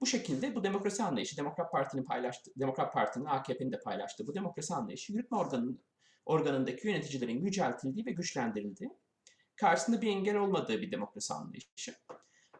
Bu 0.00 0.06
şekilde 0.06 0.54
bu 0.54 0.64
demokrasi 0.64 1.02
anlayışı 1.02 1.36
Demokrat 1.36 1.72
Parti'nin 1.72 2.04
paylaştığı, 2.04 2.50
Demokrat 2.56 2.92
Parti'nin 2.92 3.24
AKP'nin 3.24 3.72
de 3.72 3.80
paylaştığı 3.80 4.26
bu 4.26 4.34
demokrasi 4.34 4.74
anlayışı 4.74 5.12
yürütme 5.12 5.38
organının 5.38 5.82
organındaki 6.28 6.88
yöneticilerin 6.88 7.44
yüceltildiği 7.44 8.06
ve 8.06 8.10
güçlendirildiği, 8.10 8.90
karşısında 9.56 10.02
bir 10.02 10.08
engel 10.08 10.36
olmadığı 10.36 10.80
bir 10.80 10.92
demokrasi 10.92 11.34
anlayışı. 11.34 11.94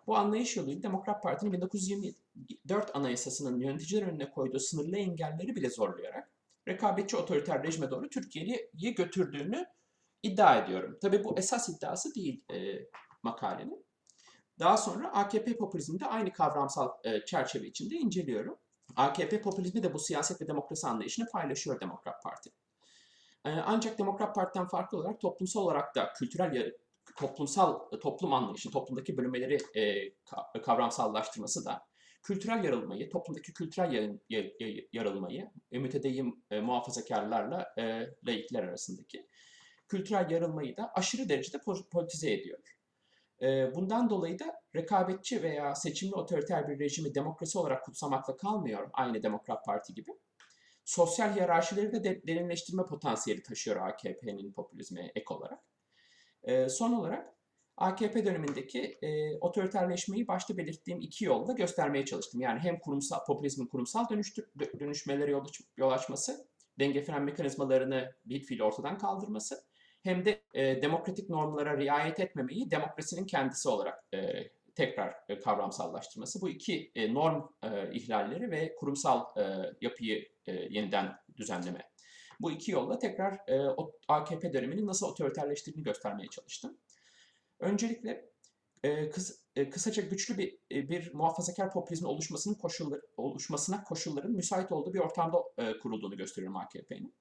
Bu 0.06 0.16
anlayış 0.16 0.56
yoluyla 0.56 0.82
Demokrat 0.82 1.22
Parti'nin 1.22 1.52
1924 1.52 2.96
Anayasası'nın 2.96 3.60
yöneticiler 3.60 4.02
önüne 4.02 4.30
koyduğu 4.30 4.58
sınırlı 4.58 4.96
engelleri 4.96 5.56
bile 5.56 5.70
zorlayarak 5.70 6.30
rekabetçi 6.68 7.16
otoriter 7.16 7.62
rejime 7.62 7.90
doğru 7.90 8.08
Türkiye'yi 8.08 8.94
götürdüğünü 8.94 9.66
iddia 10.22 10.58
ediyorum. 10.58 10.98
Tabii 11.02 11.24
bu 11.24 11.38
esas 11.38 11.68
iddiası 11.68 12.14
değil 12.14 12.44
e, 12.52 12.56
makalenin. 13.22 13.86
Daha 14.58 14.76
sonra 14.76 15.12
AKP 15.12 15.56
popülizmini 15.56 16.00
de 16.00 16.06
aynı 16.06 16.32
kavramsal 16.32 16.90
e, 17.04 17.24
çerçeve 17.24 17.66
içinde 17.66 17.94
inceliyorum. 17.94 18.58
AKP 18.96 19.40
popülizmi 19.40 19.82
de 19.82 19.94
bu 19.94 19.98
siyaset 19.98 20.40
ve 20.40 20.46
demokrasi 20.46 20.86
anlayışını 20.86 21.26
paylaşıyor 21.30 21.80
Demokrat 21.80 22.22
Parti. 22.22 22.50
E, 23.44 23.50
ancak 23.50 23.98
Demokrat 23.98 24.34
Parti'den 24.34 24.66
farklı 24.66 24.98
olarak 24.98 25.20
toplumsal 25.20 25.60
olarak 25.60 25.94
da 25.94 26.12
kültürel 26.12 26.72
toplumsal 27.16 27.90
toplum 28.02 28.32
anlayışı, 28.32 28.70
toplumdaki 28.70 29.16
bölünmeleri 29.16 29.58
e, 29.74 30.12
kavramsallaştırması 30.62 31.64
da 31.64 31.88
kültürel 32.22 32.64
yarılmayı, 32.64 33.10
toplumdaki 33.10 33.52
kültürel 33.52 34.18
yarılmayı, 34.92 35.50
e, 35.72 35.78
mütedeyim 35.78 36.44
e, 36.50 36.60
muhafazakarlarla 36.60 37.74
e, 37.78 38.06
laikler 38.26 38.62
arasındaki 38.62 39.26
kültürel 39.88 40.30
yarılmayı 40.30 40.76
da 40.76 40.92
aşırı 40.94 41.28
derecede 41.28 41.58
politize 41.92 42.32
ediyor. 42.32 42.58
E, 43.42 43.74
bundan 43.74 44.10
dolayı 44.10 44.38
da 44.38 44.60
rekabetçi 44.76 45.42
veya 45.42 45.74
seçimli 45.74 46.14
otoriter 46.14 46.68
bir 46.68 46.78
rejimi 46.78 47.14
demokrasi 47.14 47.58
olarak 47.58 47.84
kutsamakla 47.84 48.36
kalmıyor 48.36 48.90
aynı 48.92 49.22
Demokrat 49.22 49.64
Parti 49.64 49.94
gibi. 49.94 50.10
Sosyal 50.88 51.36
hiyerarşileri 51.36 51.92
de 51.92 52.22
derinleştirme 52.26 52.84
potansiyeli 52.86 53.42
taşıyor 53.42 53.76
AKP'nin 53.76 54.52
popülizme 54.52 55.12
ek 55.14 55.34
olarak. 55.34 55.58
E, 56.42 56.68
son 56.68 56.92
olarak 56.92 57.34
AKP 57.76 58.24
dönemindeki 58.24 58.98
e, 59.02 59.38
otoriterleşmeyi 59.38 60.28
başta 60.28 60.56
belirttiğim 60.56 61.00
iki 61.00 61.24
yolda 61.24 61.52
göstermeye 61.52 62.04
çalıştım. 62.04 62.40
Yani 62.40 62.60
hem 62.60 62.78
kurumsal 62.78 63.24
popülizmin 63.24 63.66
kurumsal 63.66 64.08
dönüştür, 64.08 64.48
dönüşmeleri 64.80 65.30
yol, 65.30 65.44
yol 65.76 65.90
açması, 65.90 66.48
denge 66.78 67.02
fren 67.02 67.22
mekanizmalarını 67.22 68.12
bir 68.24 68.40
fiil 68.40 68.62
ortadan 68.62 68.98
kaldırması, 68.98 69.64
hem 70.02 70.24
de 70.24 70.42
e, 70.54 70.82
demokratik 70.82 71.30
normlara 71.30 71.76
riayet 71.76 72.20
etmemeyi 72.20 72.70
demokrasinin 72.70 73.26
kendisi 73.26 73.68
olarak 73.68 74.04
e, 74.14 74.18
tekrar 74.78 75.14
e, 75.28 75.38
kavramsallaştırması. 75.38 76.40
Bu 76.40 76.48
iki 76.48 76.92
e, 76.94 77.14
norm 77.14 77.42
e, 77.62 77.92
ihlalleri 77.92 78.50
ve 78.50 78.74
kurumsal 78.74 79.24
e, 79.36 79.42
yapıyı 79.80 80.28
e, 80.46 80.52
yeniden 80.52 81.16
düzenleme. 81.36 81.90
Bu 82.40 82.50
iki 82.52 82.70
yolla 82.70 82.98
tekrar 82.98 83.32
e, 83.48 83.76
AKP 84.08 84.52
döneminin 84.52 84.86
nasıl 84.86 85.06
otoriterleştirdiğini 85.06 85.84
göstermeye 85.84 86.28
çalıştım. 86.28 86.78
Öncelikle 87.60 88.30
e, 88.82 89.10
kıs, 89.10 89.30
e, 89.56 89.70
kısaca 89.70 90.02
güçlü 90.02 90.38
bir 90.38 90.58
e, 90.72 90.88
bir 90.88 91.14
muhafazakar 91.14 91.72
popülizmin 91.72 92.08
oluşmasının 92.08 92.54
koşulları 92.54 93.02
oluşmasına 93.16 93.84
koşulların 93.84 94.32
müsait 94.32 94.72
olduğu 94.72 94.94
bir 94.94 94.98
ortamda 94.98 95.38
e, 95.58 95.78
kurulduğunu 95.78 96.16
gösteriyorum 96.16 96.56
AKP'nin. 96.56 97.14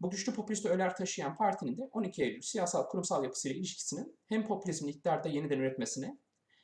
Bu 0.00 0.10
güçlü 0.10 0.34
popülist 0.34 0.66
öğeler 0.66 0.96
taşıyan 0.96 1.36
partinin 1.36 1.78
de 1.78 1.82
12 1.92 2.22
Eylül 2.22 2.40
siyasal 2.40 2.88
kurumsal 2.88 3.24
yapısıyla 3.24 3.56
ilişkisinin 3.58 4.18
hem 4.28 4.46
popülizmin 4.46 4.92
iktidarda 4.92 5.28
yeniden 5.28 5.58
üretmesine 5.58 6.18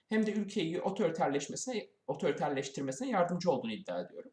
hem 0.09 0.27
de 0.27 0.33
ülkeyi 0.33 0.81
otoriterleşmesine, 0.81 1.87
otoriterleştirmesine 2.07 3.09
yardımcı 3.09 3.51
olduğunu 3.51 3.73
iddia 3.73 4.01
ediyorum. 4.01 4.31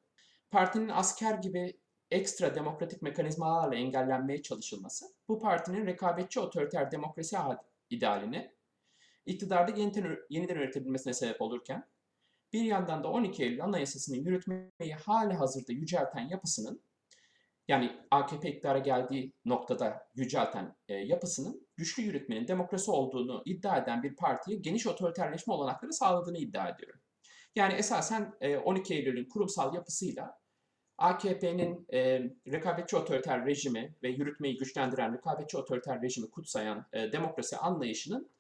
Partinin 0.52 0.90
asker 0.90 1.34
gibi 1.34 1.80
ekstra 2.12 2.56
demokratik 2.56 3.02
mekanizmalarla 3.02 3.76
engellenmeye 3.76 4.42
çalışılması, 4.42 5.06
bu 5.28 5.40
partinin 5.40 5.86
rekabetçi 5.86 6.40
otoriter 6.40 6.92
demokrasi 6.92 7.38
idealine 7.90 8.56
iktidarda 9.26 9.72
yeniden, 9.72 10.18
yeniden 10.30 10.56
üretebilmesine 10.56 11.14
sebep 11.14 11.42
olurken, 11.42 11.88
bir 12.54 12.64
yandan 12.64 13.04
da 13.04 13.12
12 13.12 13.44
Eylül 13.44 13.64
Anayasası'nı 13.64 14.18
yürütmeyi 14.18 14.94
hali 15.06 15.34
hazırda 15.34 15.74
yücelten 15.74 16.30
yapısının, 16.30 16.84
yani 17.72 17.92
AKP 18.12 18.50
iktidara 18.50 18.80
geldiği 18.80 19.34
noktada 19.46 20.08
yücelten 20.16 20.76
e, 20.88 20.94
yapısının 20.94 21.68
güçlü 21.78 22.04
yürütmenin 22.04 22.48
demokrasi 22.48 22.92
olduğunu 22.92 23.42
iddia 23.46 23.78
eden 23.78 24.04
bir 24.04 24.16
partiye 24.16 24.58
geniş 24.58 24.88
otoriterleşme 24.88 25.54
olanakları 25.54 25.94
sağladığını 25.94 26.38
iddia 26.38 26.70
ediyorum. 26.70 27.00
Yani 27.56 27.74
esasen 27.74 28.34
e, 28.42 28.58
12 28.58 28.94
Eylül'ün 28.94 29.30
kurumsal 29.30 29.76
yapısıyla 29.76 30.38
AKP'nin 30.98 31.88
e, 31.94 32.20
rekabetçi 32.48 32.96
otoriter 32.98 33.46
rejimi 33.46 33.96
ve 34.04 34.10
yürütmeyi 34.10 34.58
güçlendiren 34.58 35.14
rekabetçi 35.14 35.58
otoriter 35.58 36.02
rejimi 36.02 36.30
kutsayan 36.30 36.86
e, 36.94 37.12
demokrasi 37.12 37.58
anlayışının 37.58 38.32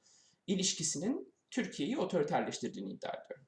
ilişkisinin 0.48 1.34
Türkiye'yi 1.50 1.98
otoriterleştirdiğini 1.98 2.92
iddia 2.92 3.12
ediyorum. 3.12 3.46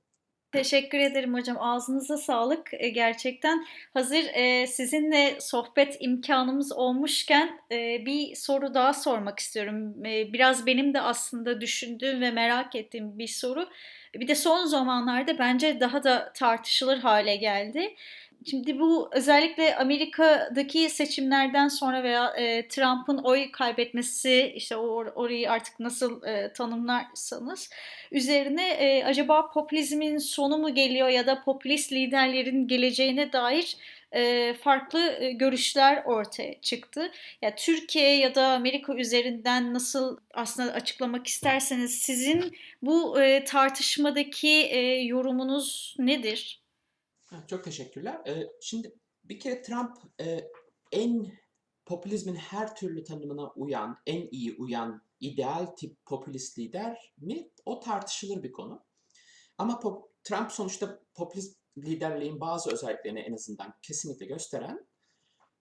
Teşekkür 0.53 0.99
ederim 0.99 1.33
hocam. 1.33 1.57
Ağzınıza 1.59 2.17
sağlık. 2.17 2.69
E, 2.73 2.89
gerçekten 2.89 3.65
hazır 3.93 4.23
e, 4.33 4.67
sizinle 4.67 5.37
sohbet 5.41 5.97
imkanımız 5.99 6.71
olmuşken 6.71 7.59
e, 7.71 8.05
bir 8.05 8.35
soru 8.35 8.73
daha 8.73 8.93
sormak 8.93 9.39
istiyorum. 9.39 10.03
Biraz 10.33 10.65
benim 10.65 10.93
de 10.93 11.01
aslında 11.01 11.61
düşündüğüm 11.61 12.21
ve 12.21 12.31
merak 12.31 12.75
ettiğim 12.75 13.19
bir 13.19 13.27
soru. 13.27 13.69
Bir 14.15 14.27
de 14.27 14.35
son 14.35 14.65
zamanlarda 14.65 15.39
bence 15.39 15.79
daha 15.79 16.03
da 16.03 16.31
tartışılır 16.35 16.97
hale 16.97 17.35
geldi. 17.35 17.95
Şimdi 18.49 18.79
bu 18.79 19.09
özellikle 19.11 19.75
Amerika'daki 19.75 20.89
seçimlerden 20.89 21.67
sonra 21.67 22.03
veya 22.03 22.27
e, 22.37 22.67
Trump'ın 22.67 23.17
oy 23.17 23.51
kaybetmesi 23.51 24.53
işte 24.55 24.77
or, 24.77 25.05
orayı 25.05 25.51
artık 25.51 25.79
nasıl 25.79 26.23
e, 26.23 26.53
tanımlarsanız 26.53 27.69
üzerine 28.11 28.69
e, 28.69 29.03
acaba 29.03 29.49
popülizmin 29.49 30.17
sonu 30.17 30.57
mu 30.57 30.73
geliyor 30.73 31.09
ya 31.09 31.27
da 31.27 31.43
popülist 31.43 31.91
liderlerin 31.91 32.67
geleceğine 32.67 33.33
dair 33.33 33.77
e, 34.11 34.53
farklı 34.53 35.17
e, 35.19 35.31
görüşler 35.31 36.03
ortaya 36.05 36.61
çıktı. 36.61 37.11
Ya 37.41 37.55
Türkiye 37.55 38.17
ya 38.17 38.35
da 38.35 38.47
Amerika 38.47 38.95
üzerinden 38.95 39.73
nasıl 39.73 40.17
aslında 40.33 40.73
açıklamak 40.73 41.27
isterseniz 41.27 42.01
sizin 42.01 42.57
bu 42.81 43.21
e, 43.21 43.43
tartışmadaki 43.43 44.49
e, 44.49 45.01
yorumunuz 45.01 45.95
nedir? 45.99 46.62
Çok 47.47 47.63
teşekkürler. 47.63 48.21
Şimdi 48.61 48.95
bir 49.23 49.39
kere 49.39 49.61
Trump 49.61 49.97
en 50.91 51.31
popülizmin 51.85 52.35
her 52.35 52.75
türlü 52.75 53.03
tanımına 53.03 53.51
uyan, 53.51 53.97
en 54.05 54.27
iyi 54.31 54.55
uyan 54.55 55.01
ideal 55.19 55.65
tip 55.65 56.05
popülist 56.05 56.59
lider 56.59 57.13
mi? 57.17 57.49
O 57.65 57.79
tartışılır 57.79 58.43
bir 58.43 58.51
konu. 58.51 58.85
Ama 59.57 59.79
Trump 60.23 60.51
sonuçta 60.51 60.99
popülist 61.13 61.57
liderliğin 61.77 62.39
bazı 62.39 62.71
özelliklerini 62.71 63.19
en 63.19 63.33
azından 63.33 63.73
kesinlikle 63.81 64.25
gösteren 64.25 64.87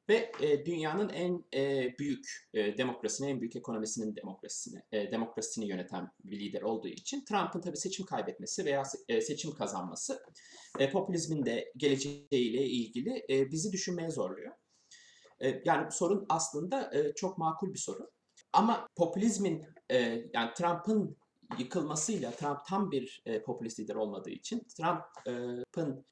ve 0.09 0.33
e, 0.41 0.67
dünyanın 0.67 1.09
en 1.09 1.45
e, 1.55 1.95
büyük 1.99 2.49
e, 2.55 2.79
demokrasini, 2.79 3.31
en 3.31 3.41
büyük 3.41 3.57
ekonomisinin 3.57 4.17
demokrasisini, 4.17 4.83
e, 4.93 5.13
demokrasisini 5.13 5.69
yöneten 5.69 6.11
bir 6.25 6.41
lider 6.41 6.63
olduğu 6.63 6.89
için 6.89 7.25
Trump'ın 7.25 7.61
tabii 7.61 7.77
seçim 7.77 8.07
kaybetmesi 8.07 8.65
veya 8.65 8.83
e, 9.09 9.21
seçim 9.21 9.55
kazanması 9.55 10.23
e, 10.79 10.91
popülizmin 10.91 11.47
de 11.47 11.73
geleceğiyle 11.77 12.67
ilgili 12.67 13.25
e, 13.31 13.51
bizi 13.51 13.73
düşünmeye 13.73 14.11
zorluyor. 14.11 14.53
E, 15.41 15.63
yani 15.65 15.87
bu 15.87 15.93
sorun 15.93 16.27
aslında 16.29 16.91
e, 16.95 17.15
çok 17.15 17.39
makul 17.39 17.75
bir 17.75 17.79
soru. 17.79 18.11
Ama 18.53 18.89
popülizmin, 18.97 19.67
e, 19.91 19.99
yani 20.35 20.51
Trump'ın 20.57 21.17
yıkılmasıyla 21.59 22.31
Trump 22.31 22.65
tam 22.67 22.91
bir 22.91 23.23
e, 23.27 23.43
popülist 23.43 23.81
lider 23.81 23.95
olmadığı 23.95 24.31
için 24.31 24.67
Trump'ın 24.77 26.07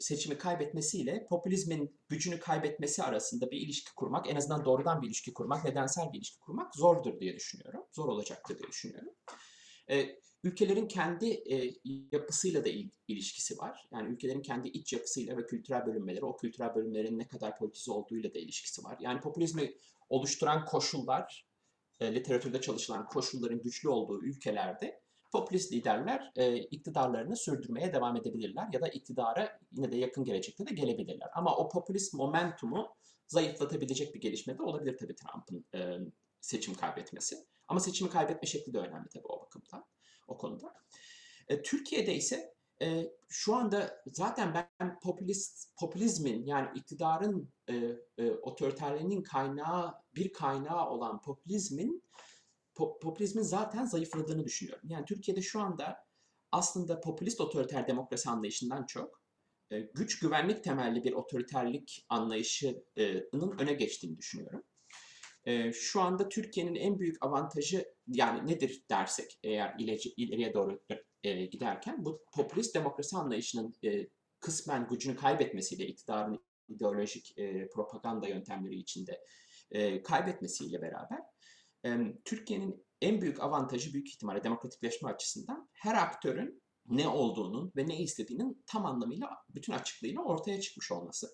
seçimi 0.00 0.38
kaybetmesiyle 0.38 1.26
popülizmin 1.28 2.00
gücünü 2.08 2.40
kaybetmesi 2.40 3.02
arasında 3.02 3.50
bir 3.50 3.60
ilişki 3.60 3.94
kurmak, 3.94 4.30
en 4.30 4.36
azından 4.36 4.64
doğrudan 4.64 5.02
bir 5.02 5.06
ilişki 5.06 5.32
kurmak, 5.32 5.64
nedensel 5.64 6.12
bir 6.12 6.18
ilişki 6.18 6.40
kurmak 6.40 6.74
zordur 6.74 7.20
diye 7.20 7.36
düşünüyorum. 7.36 7.82
Zor 7.92 8.08
olacaktır 8.08 8.58
diye 8.58 8.68
düşünüyorum. 8.68 9.12
Ee, 9.90 10.20
ülkelerin 10.42 10.88
kendi 10.88 11.30
e, 11.30 11.74
yapısıyla 12.12 12.64
da 12.64 12.68
il, 12.68 12.90
ilişkisi 13.08 13.58
var. 13.58 13.88
Yani 13.92 14.08
ülkelerin 14.08 14.42
kendi 14.42 14.68
iç 14.68 14.92
yapısıyla 14.92 15.36
ve 15.36 15.46
kültürel 15.46 15.86
bölünmeleri, 15.86 16.24
o 16.24 16.36
kültürel 16.36 16.74
bölünmelerin 16.74 17.18
ne 17.18 17.28
kadar 17.28 17.58
politize 17.58 17.92
olduğuyla 17.92 18.34
da 18.34 18.38
ilişkisi 18.38 18.84
var. 18.84 18.96
Yani 19.00 19.20
popülizmi 19.20 19.74
oluşturan 20.08 20.64
koşullar, 20.64 21.46
e, 22.00 22.14
literatürde 22.14 22.60
çalışılan 22.60 23.06
koşulların 23.06 23.62
güçlü 23.62 23.88
olduğu 23.88 24.24
ülkelerde 24.24 25.03
popülist 25.34 25.72
liderler 25.72 26.32
e, 26.36 26.56
iktidarlarını 26.56 27.36
sürdürmeye 27.36 27.92
devam 27.92 28.16
edebilirler 28.16 28.68
ya 28.72 28.80
da 28.80 28.88
iktidara 28.88 29.58
yine 29.72 29.92
de 29.92 29.96
yakın 29.96 30.24
gelecekte 30.24 30.66
de 30.66 30.74
gelebilirler. 30.74 31.28
Ama 31.34 31.56
o 31.56 31.68
popülist 31.68 32.14
momentumu 32.14 32.96
zayıflatabilecek 33.26 34.14
bir 34.14 34.20
gelişme 34.20 34.58
de 34.58 34.62
olabilir 34.62 34.96
tabii 34.96 35.14
Trump'ın 35.14 35.64
e, 35.74 35.98
seçim 36.40 36.74
kaybetmesi. 36.74 37.36
Ama 37.68 37.80
seçimi 37.80 38.10
kaybetme 38.10 38.48
şekli 38.48 38.74
de 38.74 38.78
önemli 38.78 39.08
tabii 39.08 39.26
o 39.26 39.40
bakımdan, 39.40 39.84
o 40.28 40.38
konuda. 40.38 40.74
E, 41.48 41.62
Türkiye'de 41.62 42.14
ise 42.14 42.54
e, 42.82 43.12
şu 43.28 43.54
anda 43.54 44.02
zaten 44.06 44.54
ben 44.54 45.00
popülist 45.00 45.76
popülizmin 45.80 46.46
yani 46.46 46.68
iktidarın 46.74 47.52
e, 47.68 47.74
e, 48.18 48.30
otoriterliğinin 48.30 49.22
kaynağı 49.22 49.94
bir 50.14 50.32
kaynağı 50.32 50.90
olan 50.90 51.22
popülizmin 51.22 52.02
popülizmin 52.74 53.42
zaten 53.42 53.84
zayıfladığını 53.84 54.44
düşünüyorum. 54.44 54.88
Yani 54.88 55.04
Türkiye'de 55.04 55.42
şu 55.42 55.60
anda 55.60 55.96
aslında 56.52 57.00
popülist 57.00 57.40
otoriter 57.40 57.88
demokrasi 57.88 58.30
anlayışından 58.30 58.86
çok 58.86 59.24
e, 59.70 59.80
güç 59.80 60.18
güvenlik 60.18 60.64
temelli 60.64 61.04
bir 61.04 61.12
otoriterlik 61.12 62.06
anlayışının 62.08 63.58
öne 63.58 63.72
geçtiğini 63.72 64.18
düşünüyorum. 64.18 64.62
E, 65.44 65.72
şu 65.72 66.00
anda 66.00 66.28
Türkiye'nin 66.28 66.74
en 66.74 66.98
büyük 66.98 67.24
avantajı 67.24 67.94
yani 68.06 68.50
nedir 68.50 68.84
dersek 68.90 69.38
eğer 69.42 69.74
ileriye 70.16 70.54
doğru 70.54 70.80
e, 71.22 71.46
giderken 71.46 72.04
bu 72.04 72.24
popülist 72.32 72.74
demokrasi 72.74 73.16
anlayışının 73.16 73.74
kısmen 74.40 74.88
gücünü 74.88 75.16
kaybetmesiyle 75.16 75.86
iktidarın 75.86 76.44
ideolojik 76.68 77.36
propaganda 77.74 78.28
yöntemleri 78.28 78.74
içinde 78.74 79.20
kaybetmesiyle 80.04 80.82
beraber 80.82 81.33
Türkiye'nin 82.24 82.86
en 83.00 83.20
büyük 83.20 83.42
avantajı 83.42 83.92
büyük 83.92 84.08
ihtimalle 84.08 84.44
demokratikleşme 84.44 85.10
açısından 85.10 85.68
her 85.72 85.94
aktörün 85.94 86.62
ne 86.86 87.08
olduğunun 87.08 87.72
ve 87.76 87.88
ne 87.88 87.98
istediğinin 87.98 88.64
tam 88.66 88.86
anlamıyla 88.86 89.30
bütün 89.48 89.72
açıklığıyla 89.72 90.22
ortaya 90.22 90.60
çıkmış 90.60 90.92
olması. 90.92 91.28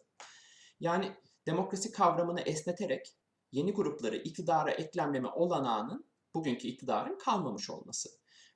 Yani 0.81 1.17
demokrasi 1.47 1.93
kavramını 1.93 2.41
esneterek 2.41 3.17
yeni 3.53 3.73
grupları 3.73 4.17
iktidara 4.17 4.71
eklemleme 4.71 5.29
olanağının 5.29 6.11
bugünkü 6.35 6.69
iktidarın 6.69 7.19
kalmamış 7.19 7.71
olması. 7.71 8.09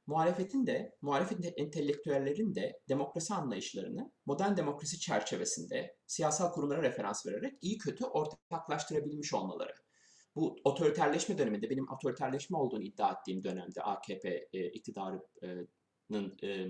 muhalefetin 0.07 0.67
de, 0.67 0.97
muhalefet 1.01 1.55
entelektüellerin 1.57 2.55
de 2.55 2.81
demokrasi 2.89 3.35
anlayışlarını 3.35 4.13
modern 4.27 4.57
demokrasi 4.57 5.01
çerçevesinde 5.01 5.97
siyasal 6.07 6.53
kurumlara 6.53 6.83
referans 6.83 7.27
vererek 7.27 7.59
iyi 7.61 7.79
kötü 7.79 8.05
ortaklaştırabilmiş 8.05 9.35
olmaları. 9.35 9.84
Bu 10.37 10.57
otoriterleşme 10.65 11.39
döneminde, 11.39 11.71
benim 11.71 11.91
otoriterleşme 11.91 12.59
olduğunu 12.59 12.83
iddia 12.83 13.13
ettiğim 13.13 13.45
dönemde 13.45 13.83
AKP 13.83 14.49
e, 14.53 14.67
iktidarının 14.67 16.37
e, 16.43 16.67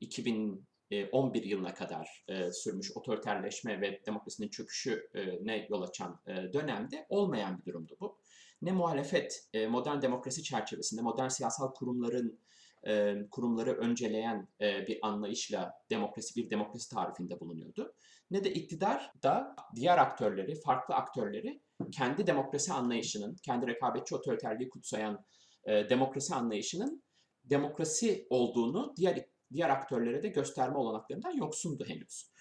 2011 0.00 1.42
yılına 1.42 1.74
kadar 1.74 2.24
e, 2.28 2.52
sürmüş 2.52 2.96
otoriterleşme 2.96 3.80
ve 3.80 4.00
demokrasinin 4.06 4.48
çöküşüne 4.48 5.66
yol 5.70 5.82
açan 5.82 6.20
e, 6.26 6.52
dönemde 6.52 7.06
olmayan 7.08 7.58
bir 7.58 7.64
durumdu 7.64 7.96
bu 8.00 8.18
ne 8.62 8.72
muhalefet 8.72 9.48
e, 9.52 9.66
modern 9.66 10.02
demokrasi 10.02 10.42
çerçevesinde 10.42 11.02
modern 11.02 11.28
siyasal 11.28 11.74
kurumların 11.74 12.40
e, 12.86 13.16
kurumları 13.30 13.72
önceleyen 13.72 14.48
e, 14.60 14.86
bir 14.86 14.98
anlayışla 15.02 15.72
demokrasi 15.90 16.36
bir 16.36 16.50
demokrasi 16.50 16.90
tarifinde 16.90 17.40
bulunuyordu. 17.40 17.94
Ne 18.30 18.44
de 18.44 18.52
iktidar 18.52 19.12
da 19.22 19.56
diğer 19.74 19.98
aktörleri, 19.98 20.60
farklı 20.60 20.94
aktörleri 20.94 21.60
kendi 21.92 22.26
demokrasi 22.26 22.72
anlayışının, 22.72 23.36
kendi 23.42 23.66
rekabetçi 23.66 24.14
otoriterliği 24.14 24.68
kutsayan 24.68 25.24
demokrasi 25.66 26.34
anlayışının 26.34 27.02
demokrasi 27.44 28.26
olduğunu 28.30 28.94
diğer 28.96 29.26
diğer 29.52 29.70
aktörlere 29.70 30.22
de 30.22 30.28
gösterme 30.28 30.78
olanaklarından 30.78 31.36
yoksundu 31.36 31.84
henüz. 31.88 32.32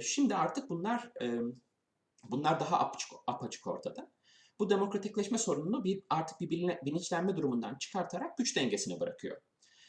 şimdi 0.00 0.34
artık 0.34 0.70
bunlar 0.70 1.12
bunlar 2.24 2.60
daha 2.60 2.80
apaçık, 2.80 3.10
apaçık 3.26 3.66
ortada 3.66 4.12
bu 4.58 4.70
demokratikleşme 4.70 5.38
sorununu 5.38 5.84
bir 5.84 6.02
artık 6.10 6.40
bir 6.40 6.50
bilinçlenme 6.84 7.36
durumundan 7.36 7.78
çıkartarak 7.78 8.38
güç 8.38 8.56
dengesine 8.56 9.00
bırakıyor. 9.00 9.36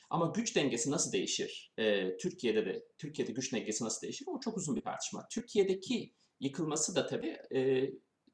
Ama 0.10 0.32
güç 0.36 0.56
dengesi 0.56 0.92
nasıl 0.92 1.12
değişir? 1.12 1.74
Ee, 1.78 2.18
Türkiye'de 2.18 2.66
de 2.66 2.86
Türkiye'de 2.98 3.32
güç 3.32 3.54
dengesi 3.54 3.84
nasıl 3.84 4.02
değişir? 4.02 4.26
O 4.28 4.40
çok 4.40 4.58
uzun 4.58 4.76
bir 4.76 4.82
tartışma. 4.82 5.28
Türkiye'deki 5.32 6.14
yıkılması 6.40 6.96
da 6.96 7.08
tabii 7.08 7.38
e, 7.56 7.90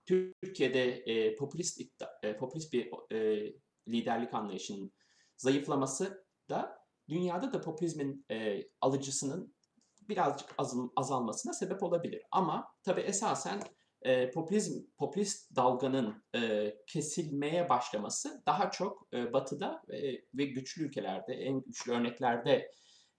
Türkiye'de 0.10 0.86
e, 0.86 1.36
popülist 1.36 1.82
e, 2.24 2.38
popülist 2.38 2.74
bir 2.74 2.92
e, 3.12 3.51
liderlik 3.88 4.34
anlayışının 4.34 4.92
zayıflaması 5.38 6.25
da 6.50 6.80
dünyada 7.10 7.54
da 7.54 7.62
popülizmin 7.62 8.25
e, 8.32 8.63
alıcısının 8.82 9.56
birazcık 10.01 10.50
azalmasına 10.96 11.54
sebep 11.54 11.84
olabilir. 11.84 12.22
Ama 12.32 12.68
tabii 12.84 13.01
esasen 13.01 13.62
e, 14.01 14.32
popülizm, 14.32 14.84
popülist 14.98 15.56
dalganın 15.56 16.24
e, 16.36 16.74
kesilmeye 16.88 17.70
başlaması 17.70 18.44
daha 18.46 18.72
çok 18.72 19.08
e, 19.13 19.34
batıda 19.34 19.84
e, 19.89 20.12
ve 20.34 20.46
güçlü 20.46 20.84
ülkelerde, 20.84 21.34
en 21.34 21.62
güçlü 21.62 21.92
örneklerde 21.92 22.72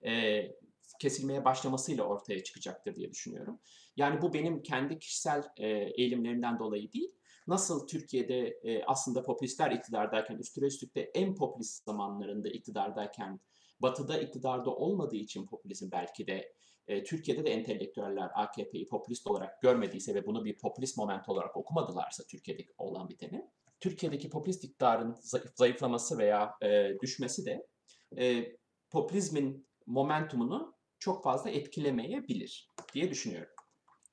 e, 0.06 0.42
kesilmeye 0.98 1.44
başlamasıyla 1.44 2.04
ortaya 2.04 2.44
çıkacaktır 2.44 2.94
diye 2.94 3.10
düşünüyorum. 3.10 3.60
Yani 3.96 4.22
bu 4.22 4.34
benim 4.34 4.62
kendi 4.62 4.98
kişisel 4.98 5.44
e, 5.56 5.68
eğilimlerimden 5.68 6.58
dolayı 6.58 6.92
değil. 6.92 7.14
Nasıl 7.46 7.86
Türkiye'de 7.86 8.48
e, 8.48 8.84
aslında 8.84 9.22
popülistler 9.22 9.70
iktidardayken, 9.70 10.36
üstüne 10.36 10.66
üstlük 10.66 10.94
de 10.94 11.10
en 11.14 11.34
popülist 11.34 11.84
zamanlarında 11.84 12.48
iktidardayken, 12.48 13.40
batıda 13.80 14.20
iktidarda 14.20 14.70
olmadığı 14.70 15.16
için 15.16 15.46
popülizm 15.46 15.90
belki 15.90 16.26
de 16.26 16.54
e, 16.86 17.04
Türkiye'de 17.04 17.44
de 17.44 17.50
entelektüeller 17.50 18.30
AKP'yi 18.34 18.86
popülist 18.86 19.26
olarak 19.26 19.62
görmediyse 19.62 20.14
ve 20.14 20.26
bunu 20.26 20.44
bir 20.44 20.58
popülist 20.58 20.96
moment 20.96 21.28
olarak 21.28 21.56
okumadılarsa 21.56 22.24
Türkiye'deki 22.24 22.72
olan 22.78 23.08
biteni, 23.08 23.50
Türkiye'deki 23.80 24.30
popülist 24.30 24.64
iktidarın 24.64 25.16
zayıflaması 25.54 26.18
veya 26.18 26.58
düşmesi 27.02 27.46
de 27.46 27.66
e, 28.18 28.56
popülizmin 28.90 29.66
momentumunu 29.86 30.74
çok 31.00 31.24
fazla 31.24 31.50
etkilemeyebilir 31.50 32.68
diye 32.94 33.10
düşünüyorum. 33.10 33.52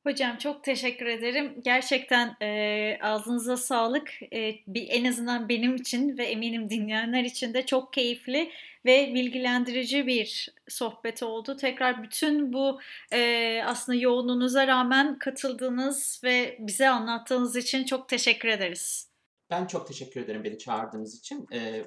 Hocam 0.03 0.37
çok 0.37 0.63
teşekkür 0.63 1.05
ederim. 1.05 1.61
Gerçekten 1.63 2.35
e, 2.41 2.99
ağzınıza 3.01 3.57
sağlık. 3.57 4.13
E, 4.33 4.55
bir, 4.67 4.87
en 4.89 5.05
azından 5.05 5.49
benim 5.49 5.75
için 5.75 6.17
ve 6.17 6.25
eminim 6.25 6.69
dinleyenler 6.69 7.23
için 7.23 7.53
de 7.53 7.65
çok 7.65 7.93
keyifli 7.93 8.51
ve 8.85 9.13
bilgilendirici 9.13 10.07
bir 10.07 10.55
sohbet 10.67 11.23
oldu. 11.23 11.57
Tekrar 11.57 12.03
bütün 12.03 12.53
bu 12.53 12.79
e, 13.13 13.61
aslında 13.65 13.97
yoğunluğunuza 13.97 14.67
rağmen 14.67 15.19
katıldığınız 15.19 16.21
ve 16.23 16.57
bize 16.59 16.89
anlattığınız 16.89 17.55
için 17.55 17.83
çok 17.83 18.09
teşekkür 18.09 18.49
ederiz. 18.49 19.09
Ben 19.49 19.67
çok 19.67 19.87
teşekkür 19.87 20.21
ederim 20.21 20.43
beni 20.43 20.57
çağırdığınız 20.57 21.19
için, 21.19 21.47
e, 21.53 21.85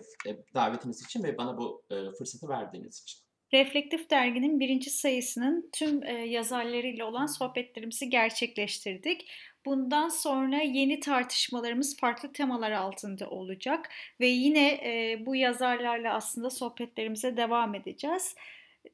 davetiniz 0.55 1.05
için 1.05 1.23
ve 1.23 1.39
bana 1.39 1.59
bu 1.59 1.83
e, 1.91 1.97
fırsatı 2.19 2.49
verdiğiniz 2.49 3.03
için. 3.03 3.30
Reflektif 3.53 4.11
Dergi'nin 4.11 4.61
birinci 4.61 4.91
sayısının 4.91 5.71
tüm 5.73 6.03
e, 6.03 6.13
yazarlarıyla 6.13 7.07
olan 7.07 7.27
sohbetlerimizi 7.27 8.11
gerçekleştirdik. 8.11 9.29
Bundan 9.67 10.09
sonra 10.09 10.57
yeni 10.57 11.01
tartışmalarımız 11.01 11.97
farklı 11.97 12.33
temalar 12.33 12.71
altında 12.71 13.31
olacak 13.31 13.89
ve 14.21 14.27
yine 14.27 14.69
e, 14.69 15.23
bu 15.27 15.37
yazarlarla 15.37 16.15
aslında 16.15 16.51
sohbetlerimize 16.51 17.37
devam 17.37 17.75
edeceğiz. 17.75 18.35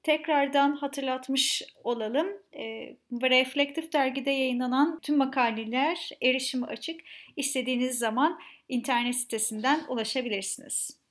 Tekrardan 0.02 0.76
hatırlatmış 0.76 1.62
olalım. 1.84 2.26
E, 2.54 2.96
Reflektif 3.12 3.92
Dergi'de 3.92 4.30
yayınlanan 4.30 5.00
tüm 5.02 5.16
makaleler 5.16 6.10
erişimi 6.22 6.66
açık. 6.66 7.00
İstediğiniz 7.36 7.98
zaman 7.98 8.40
internet 8.68 9.16
sitesinden 9.16 9.80
ulaşabilirsiniz. 9.88 11.05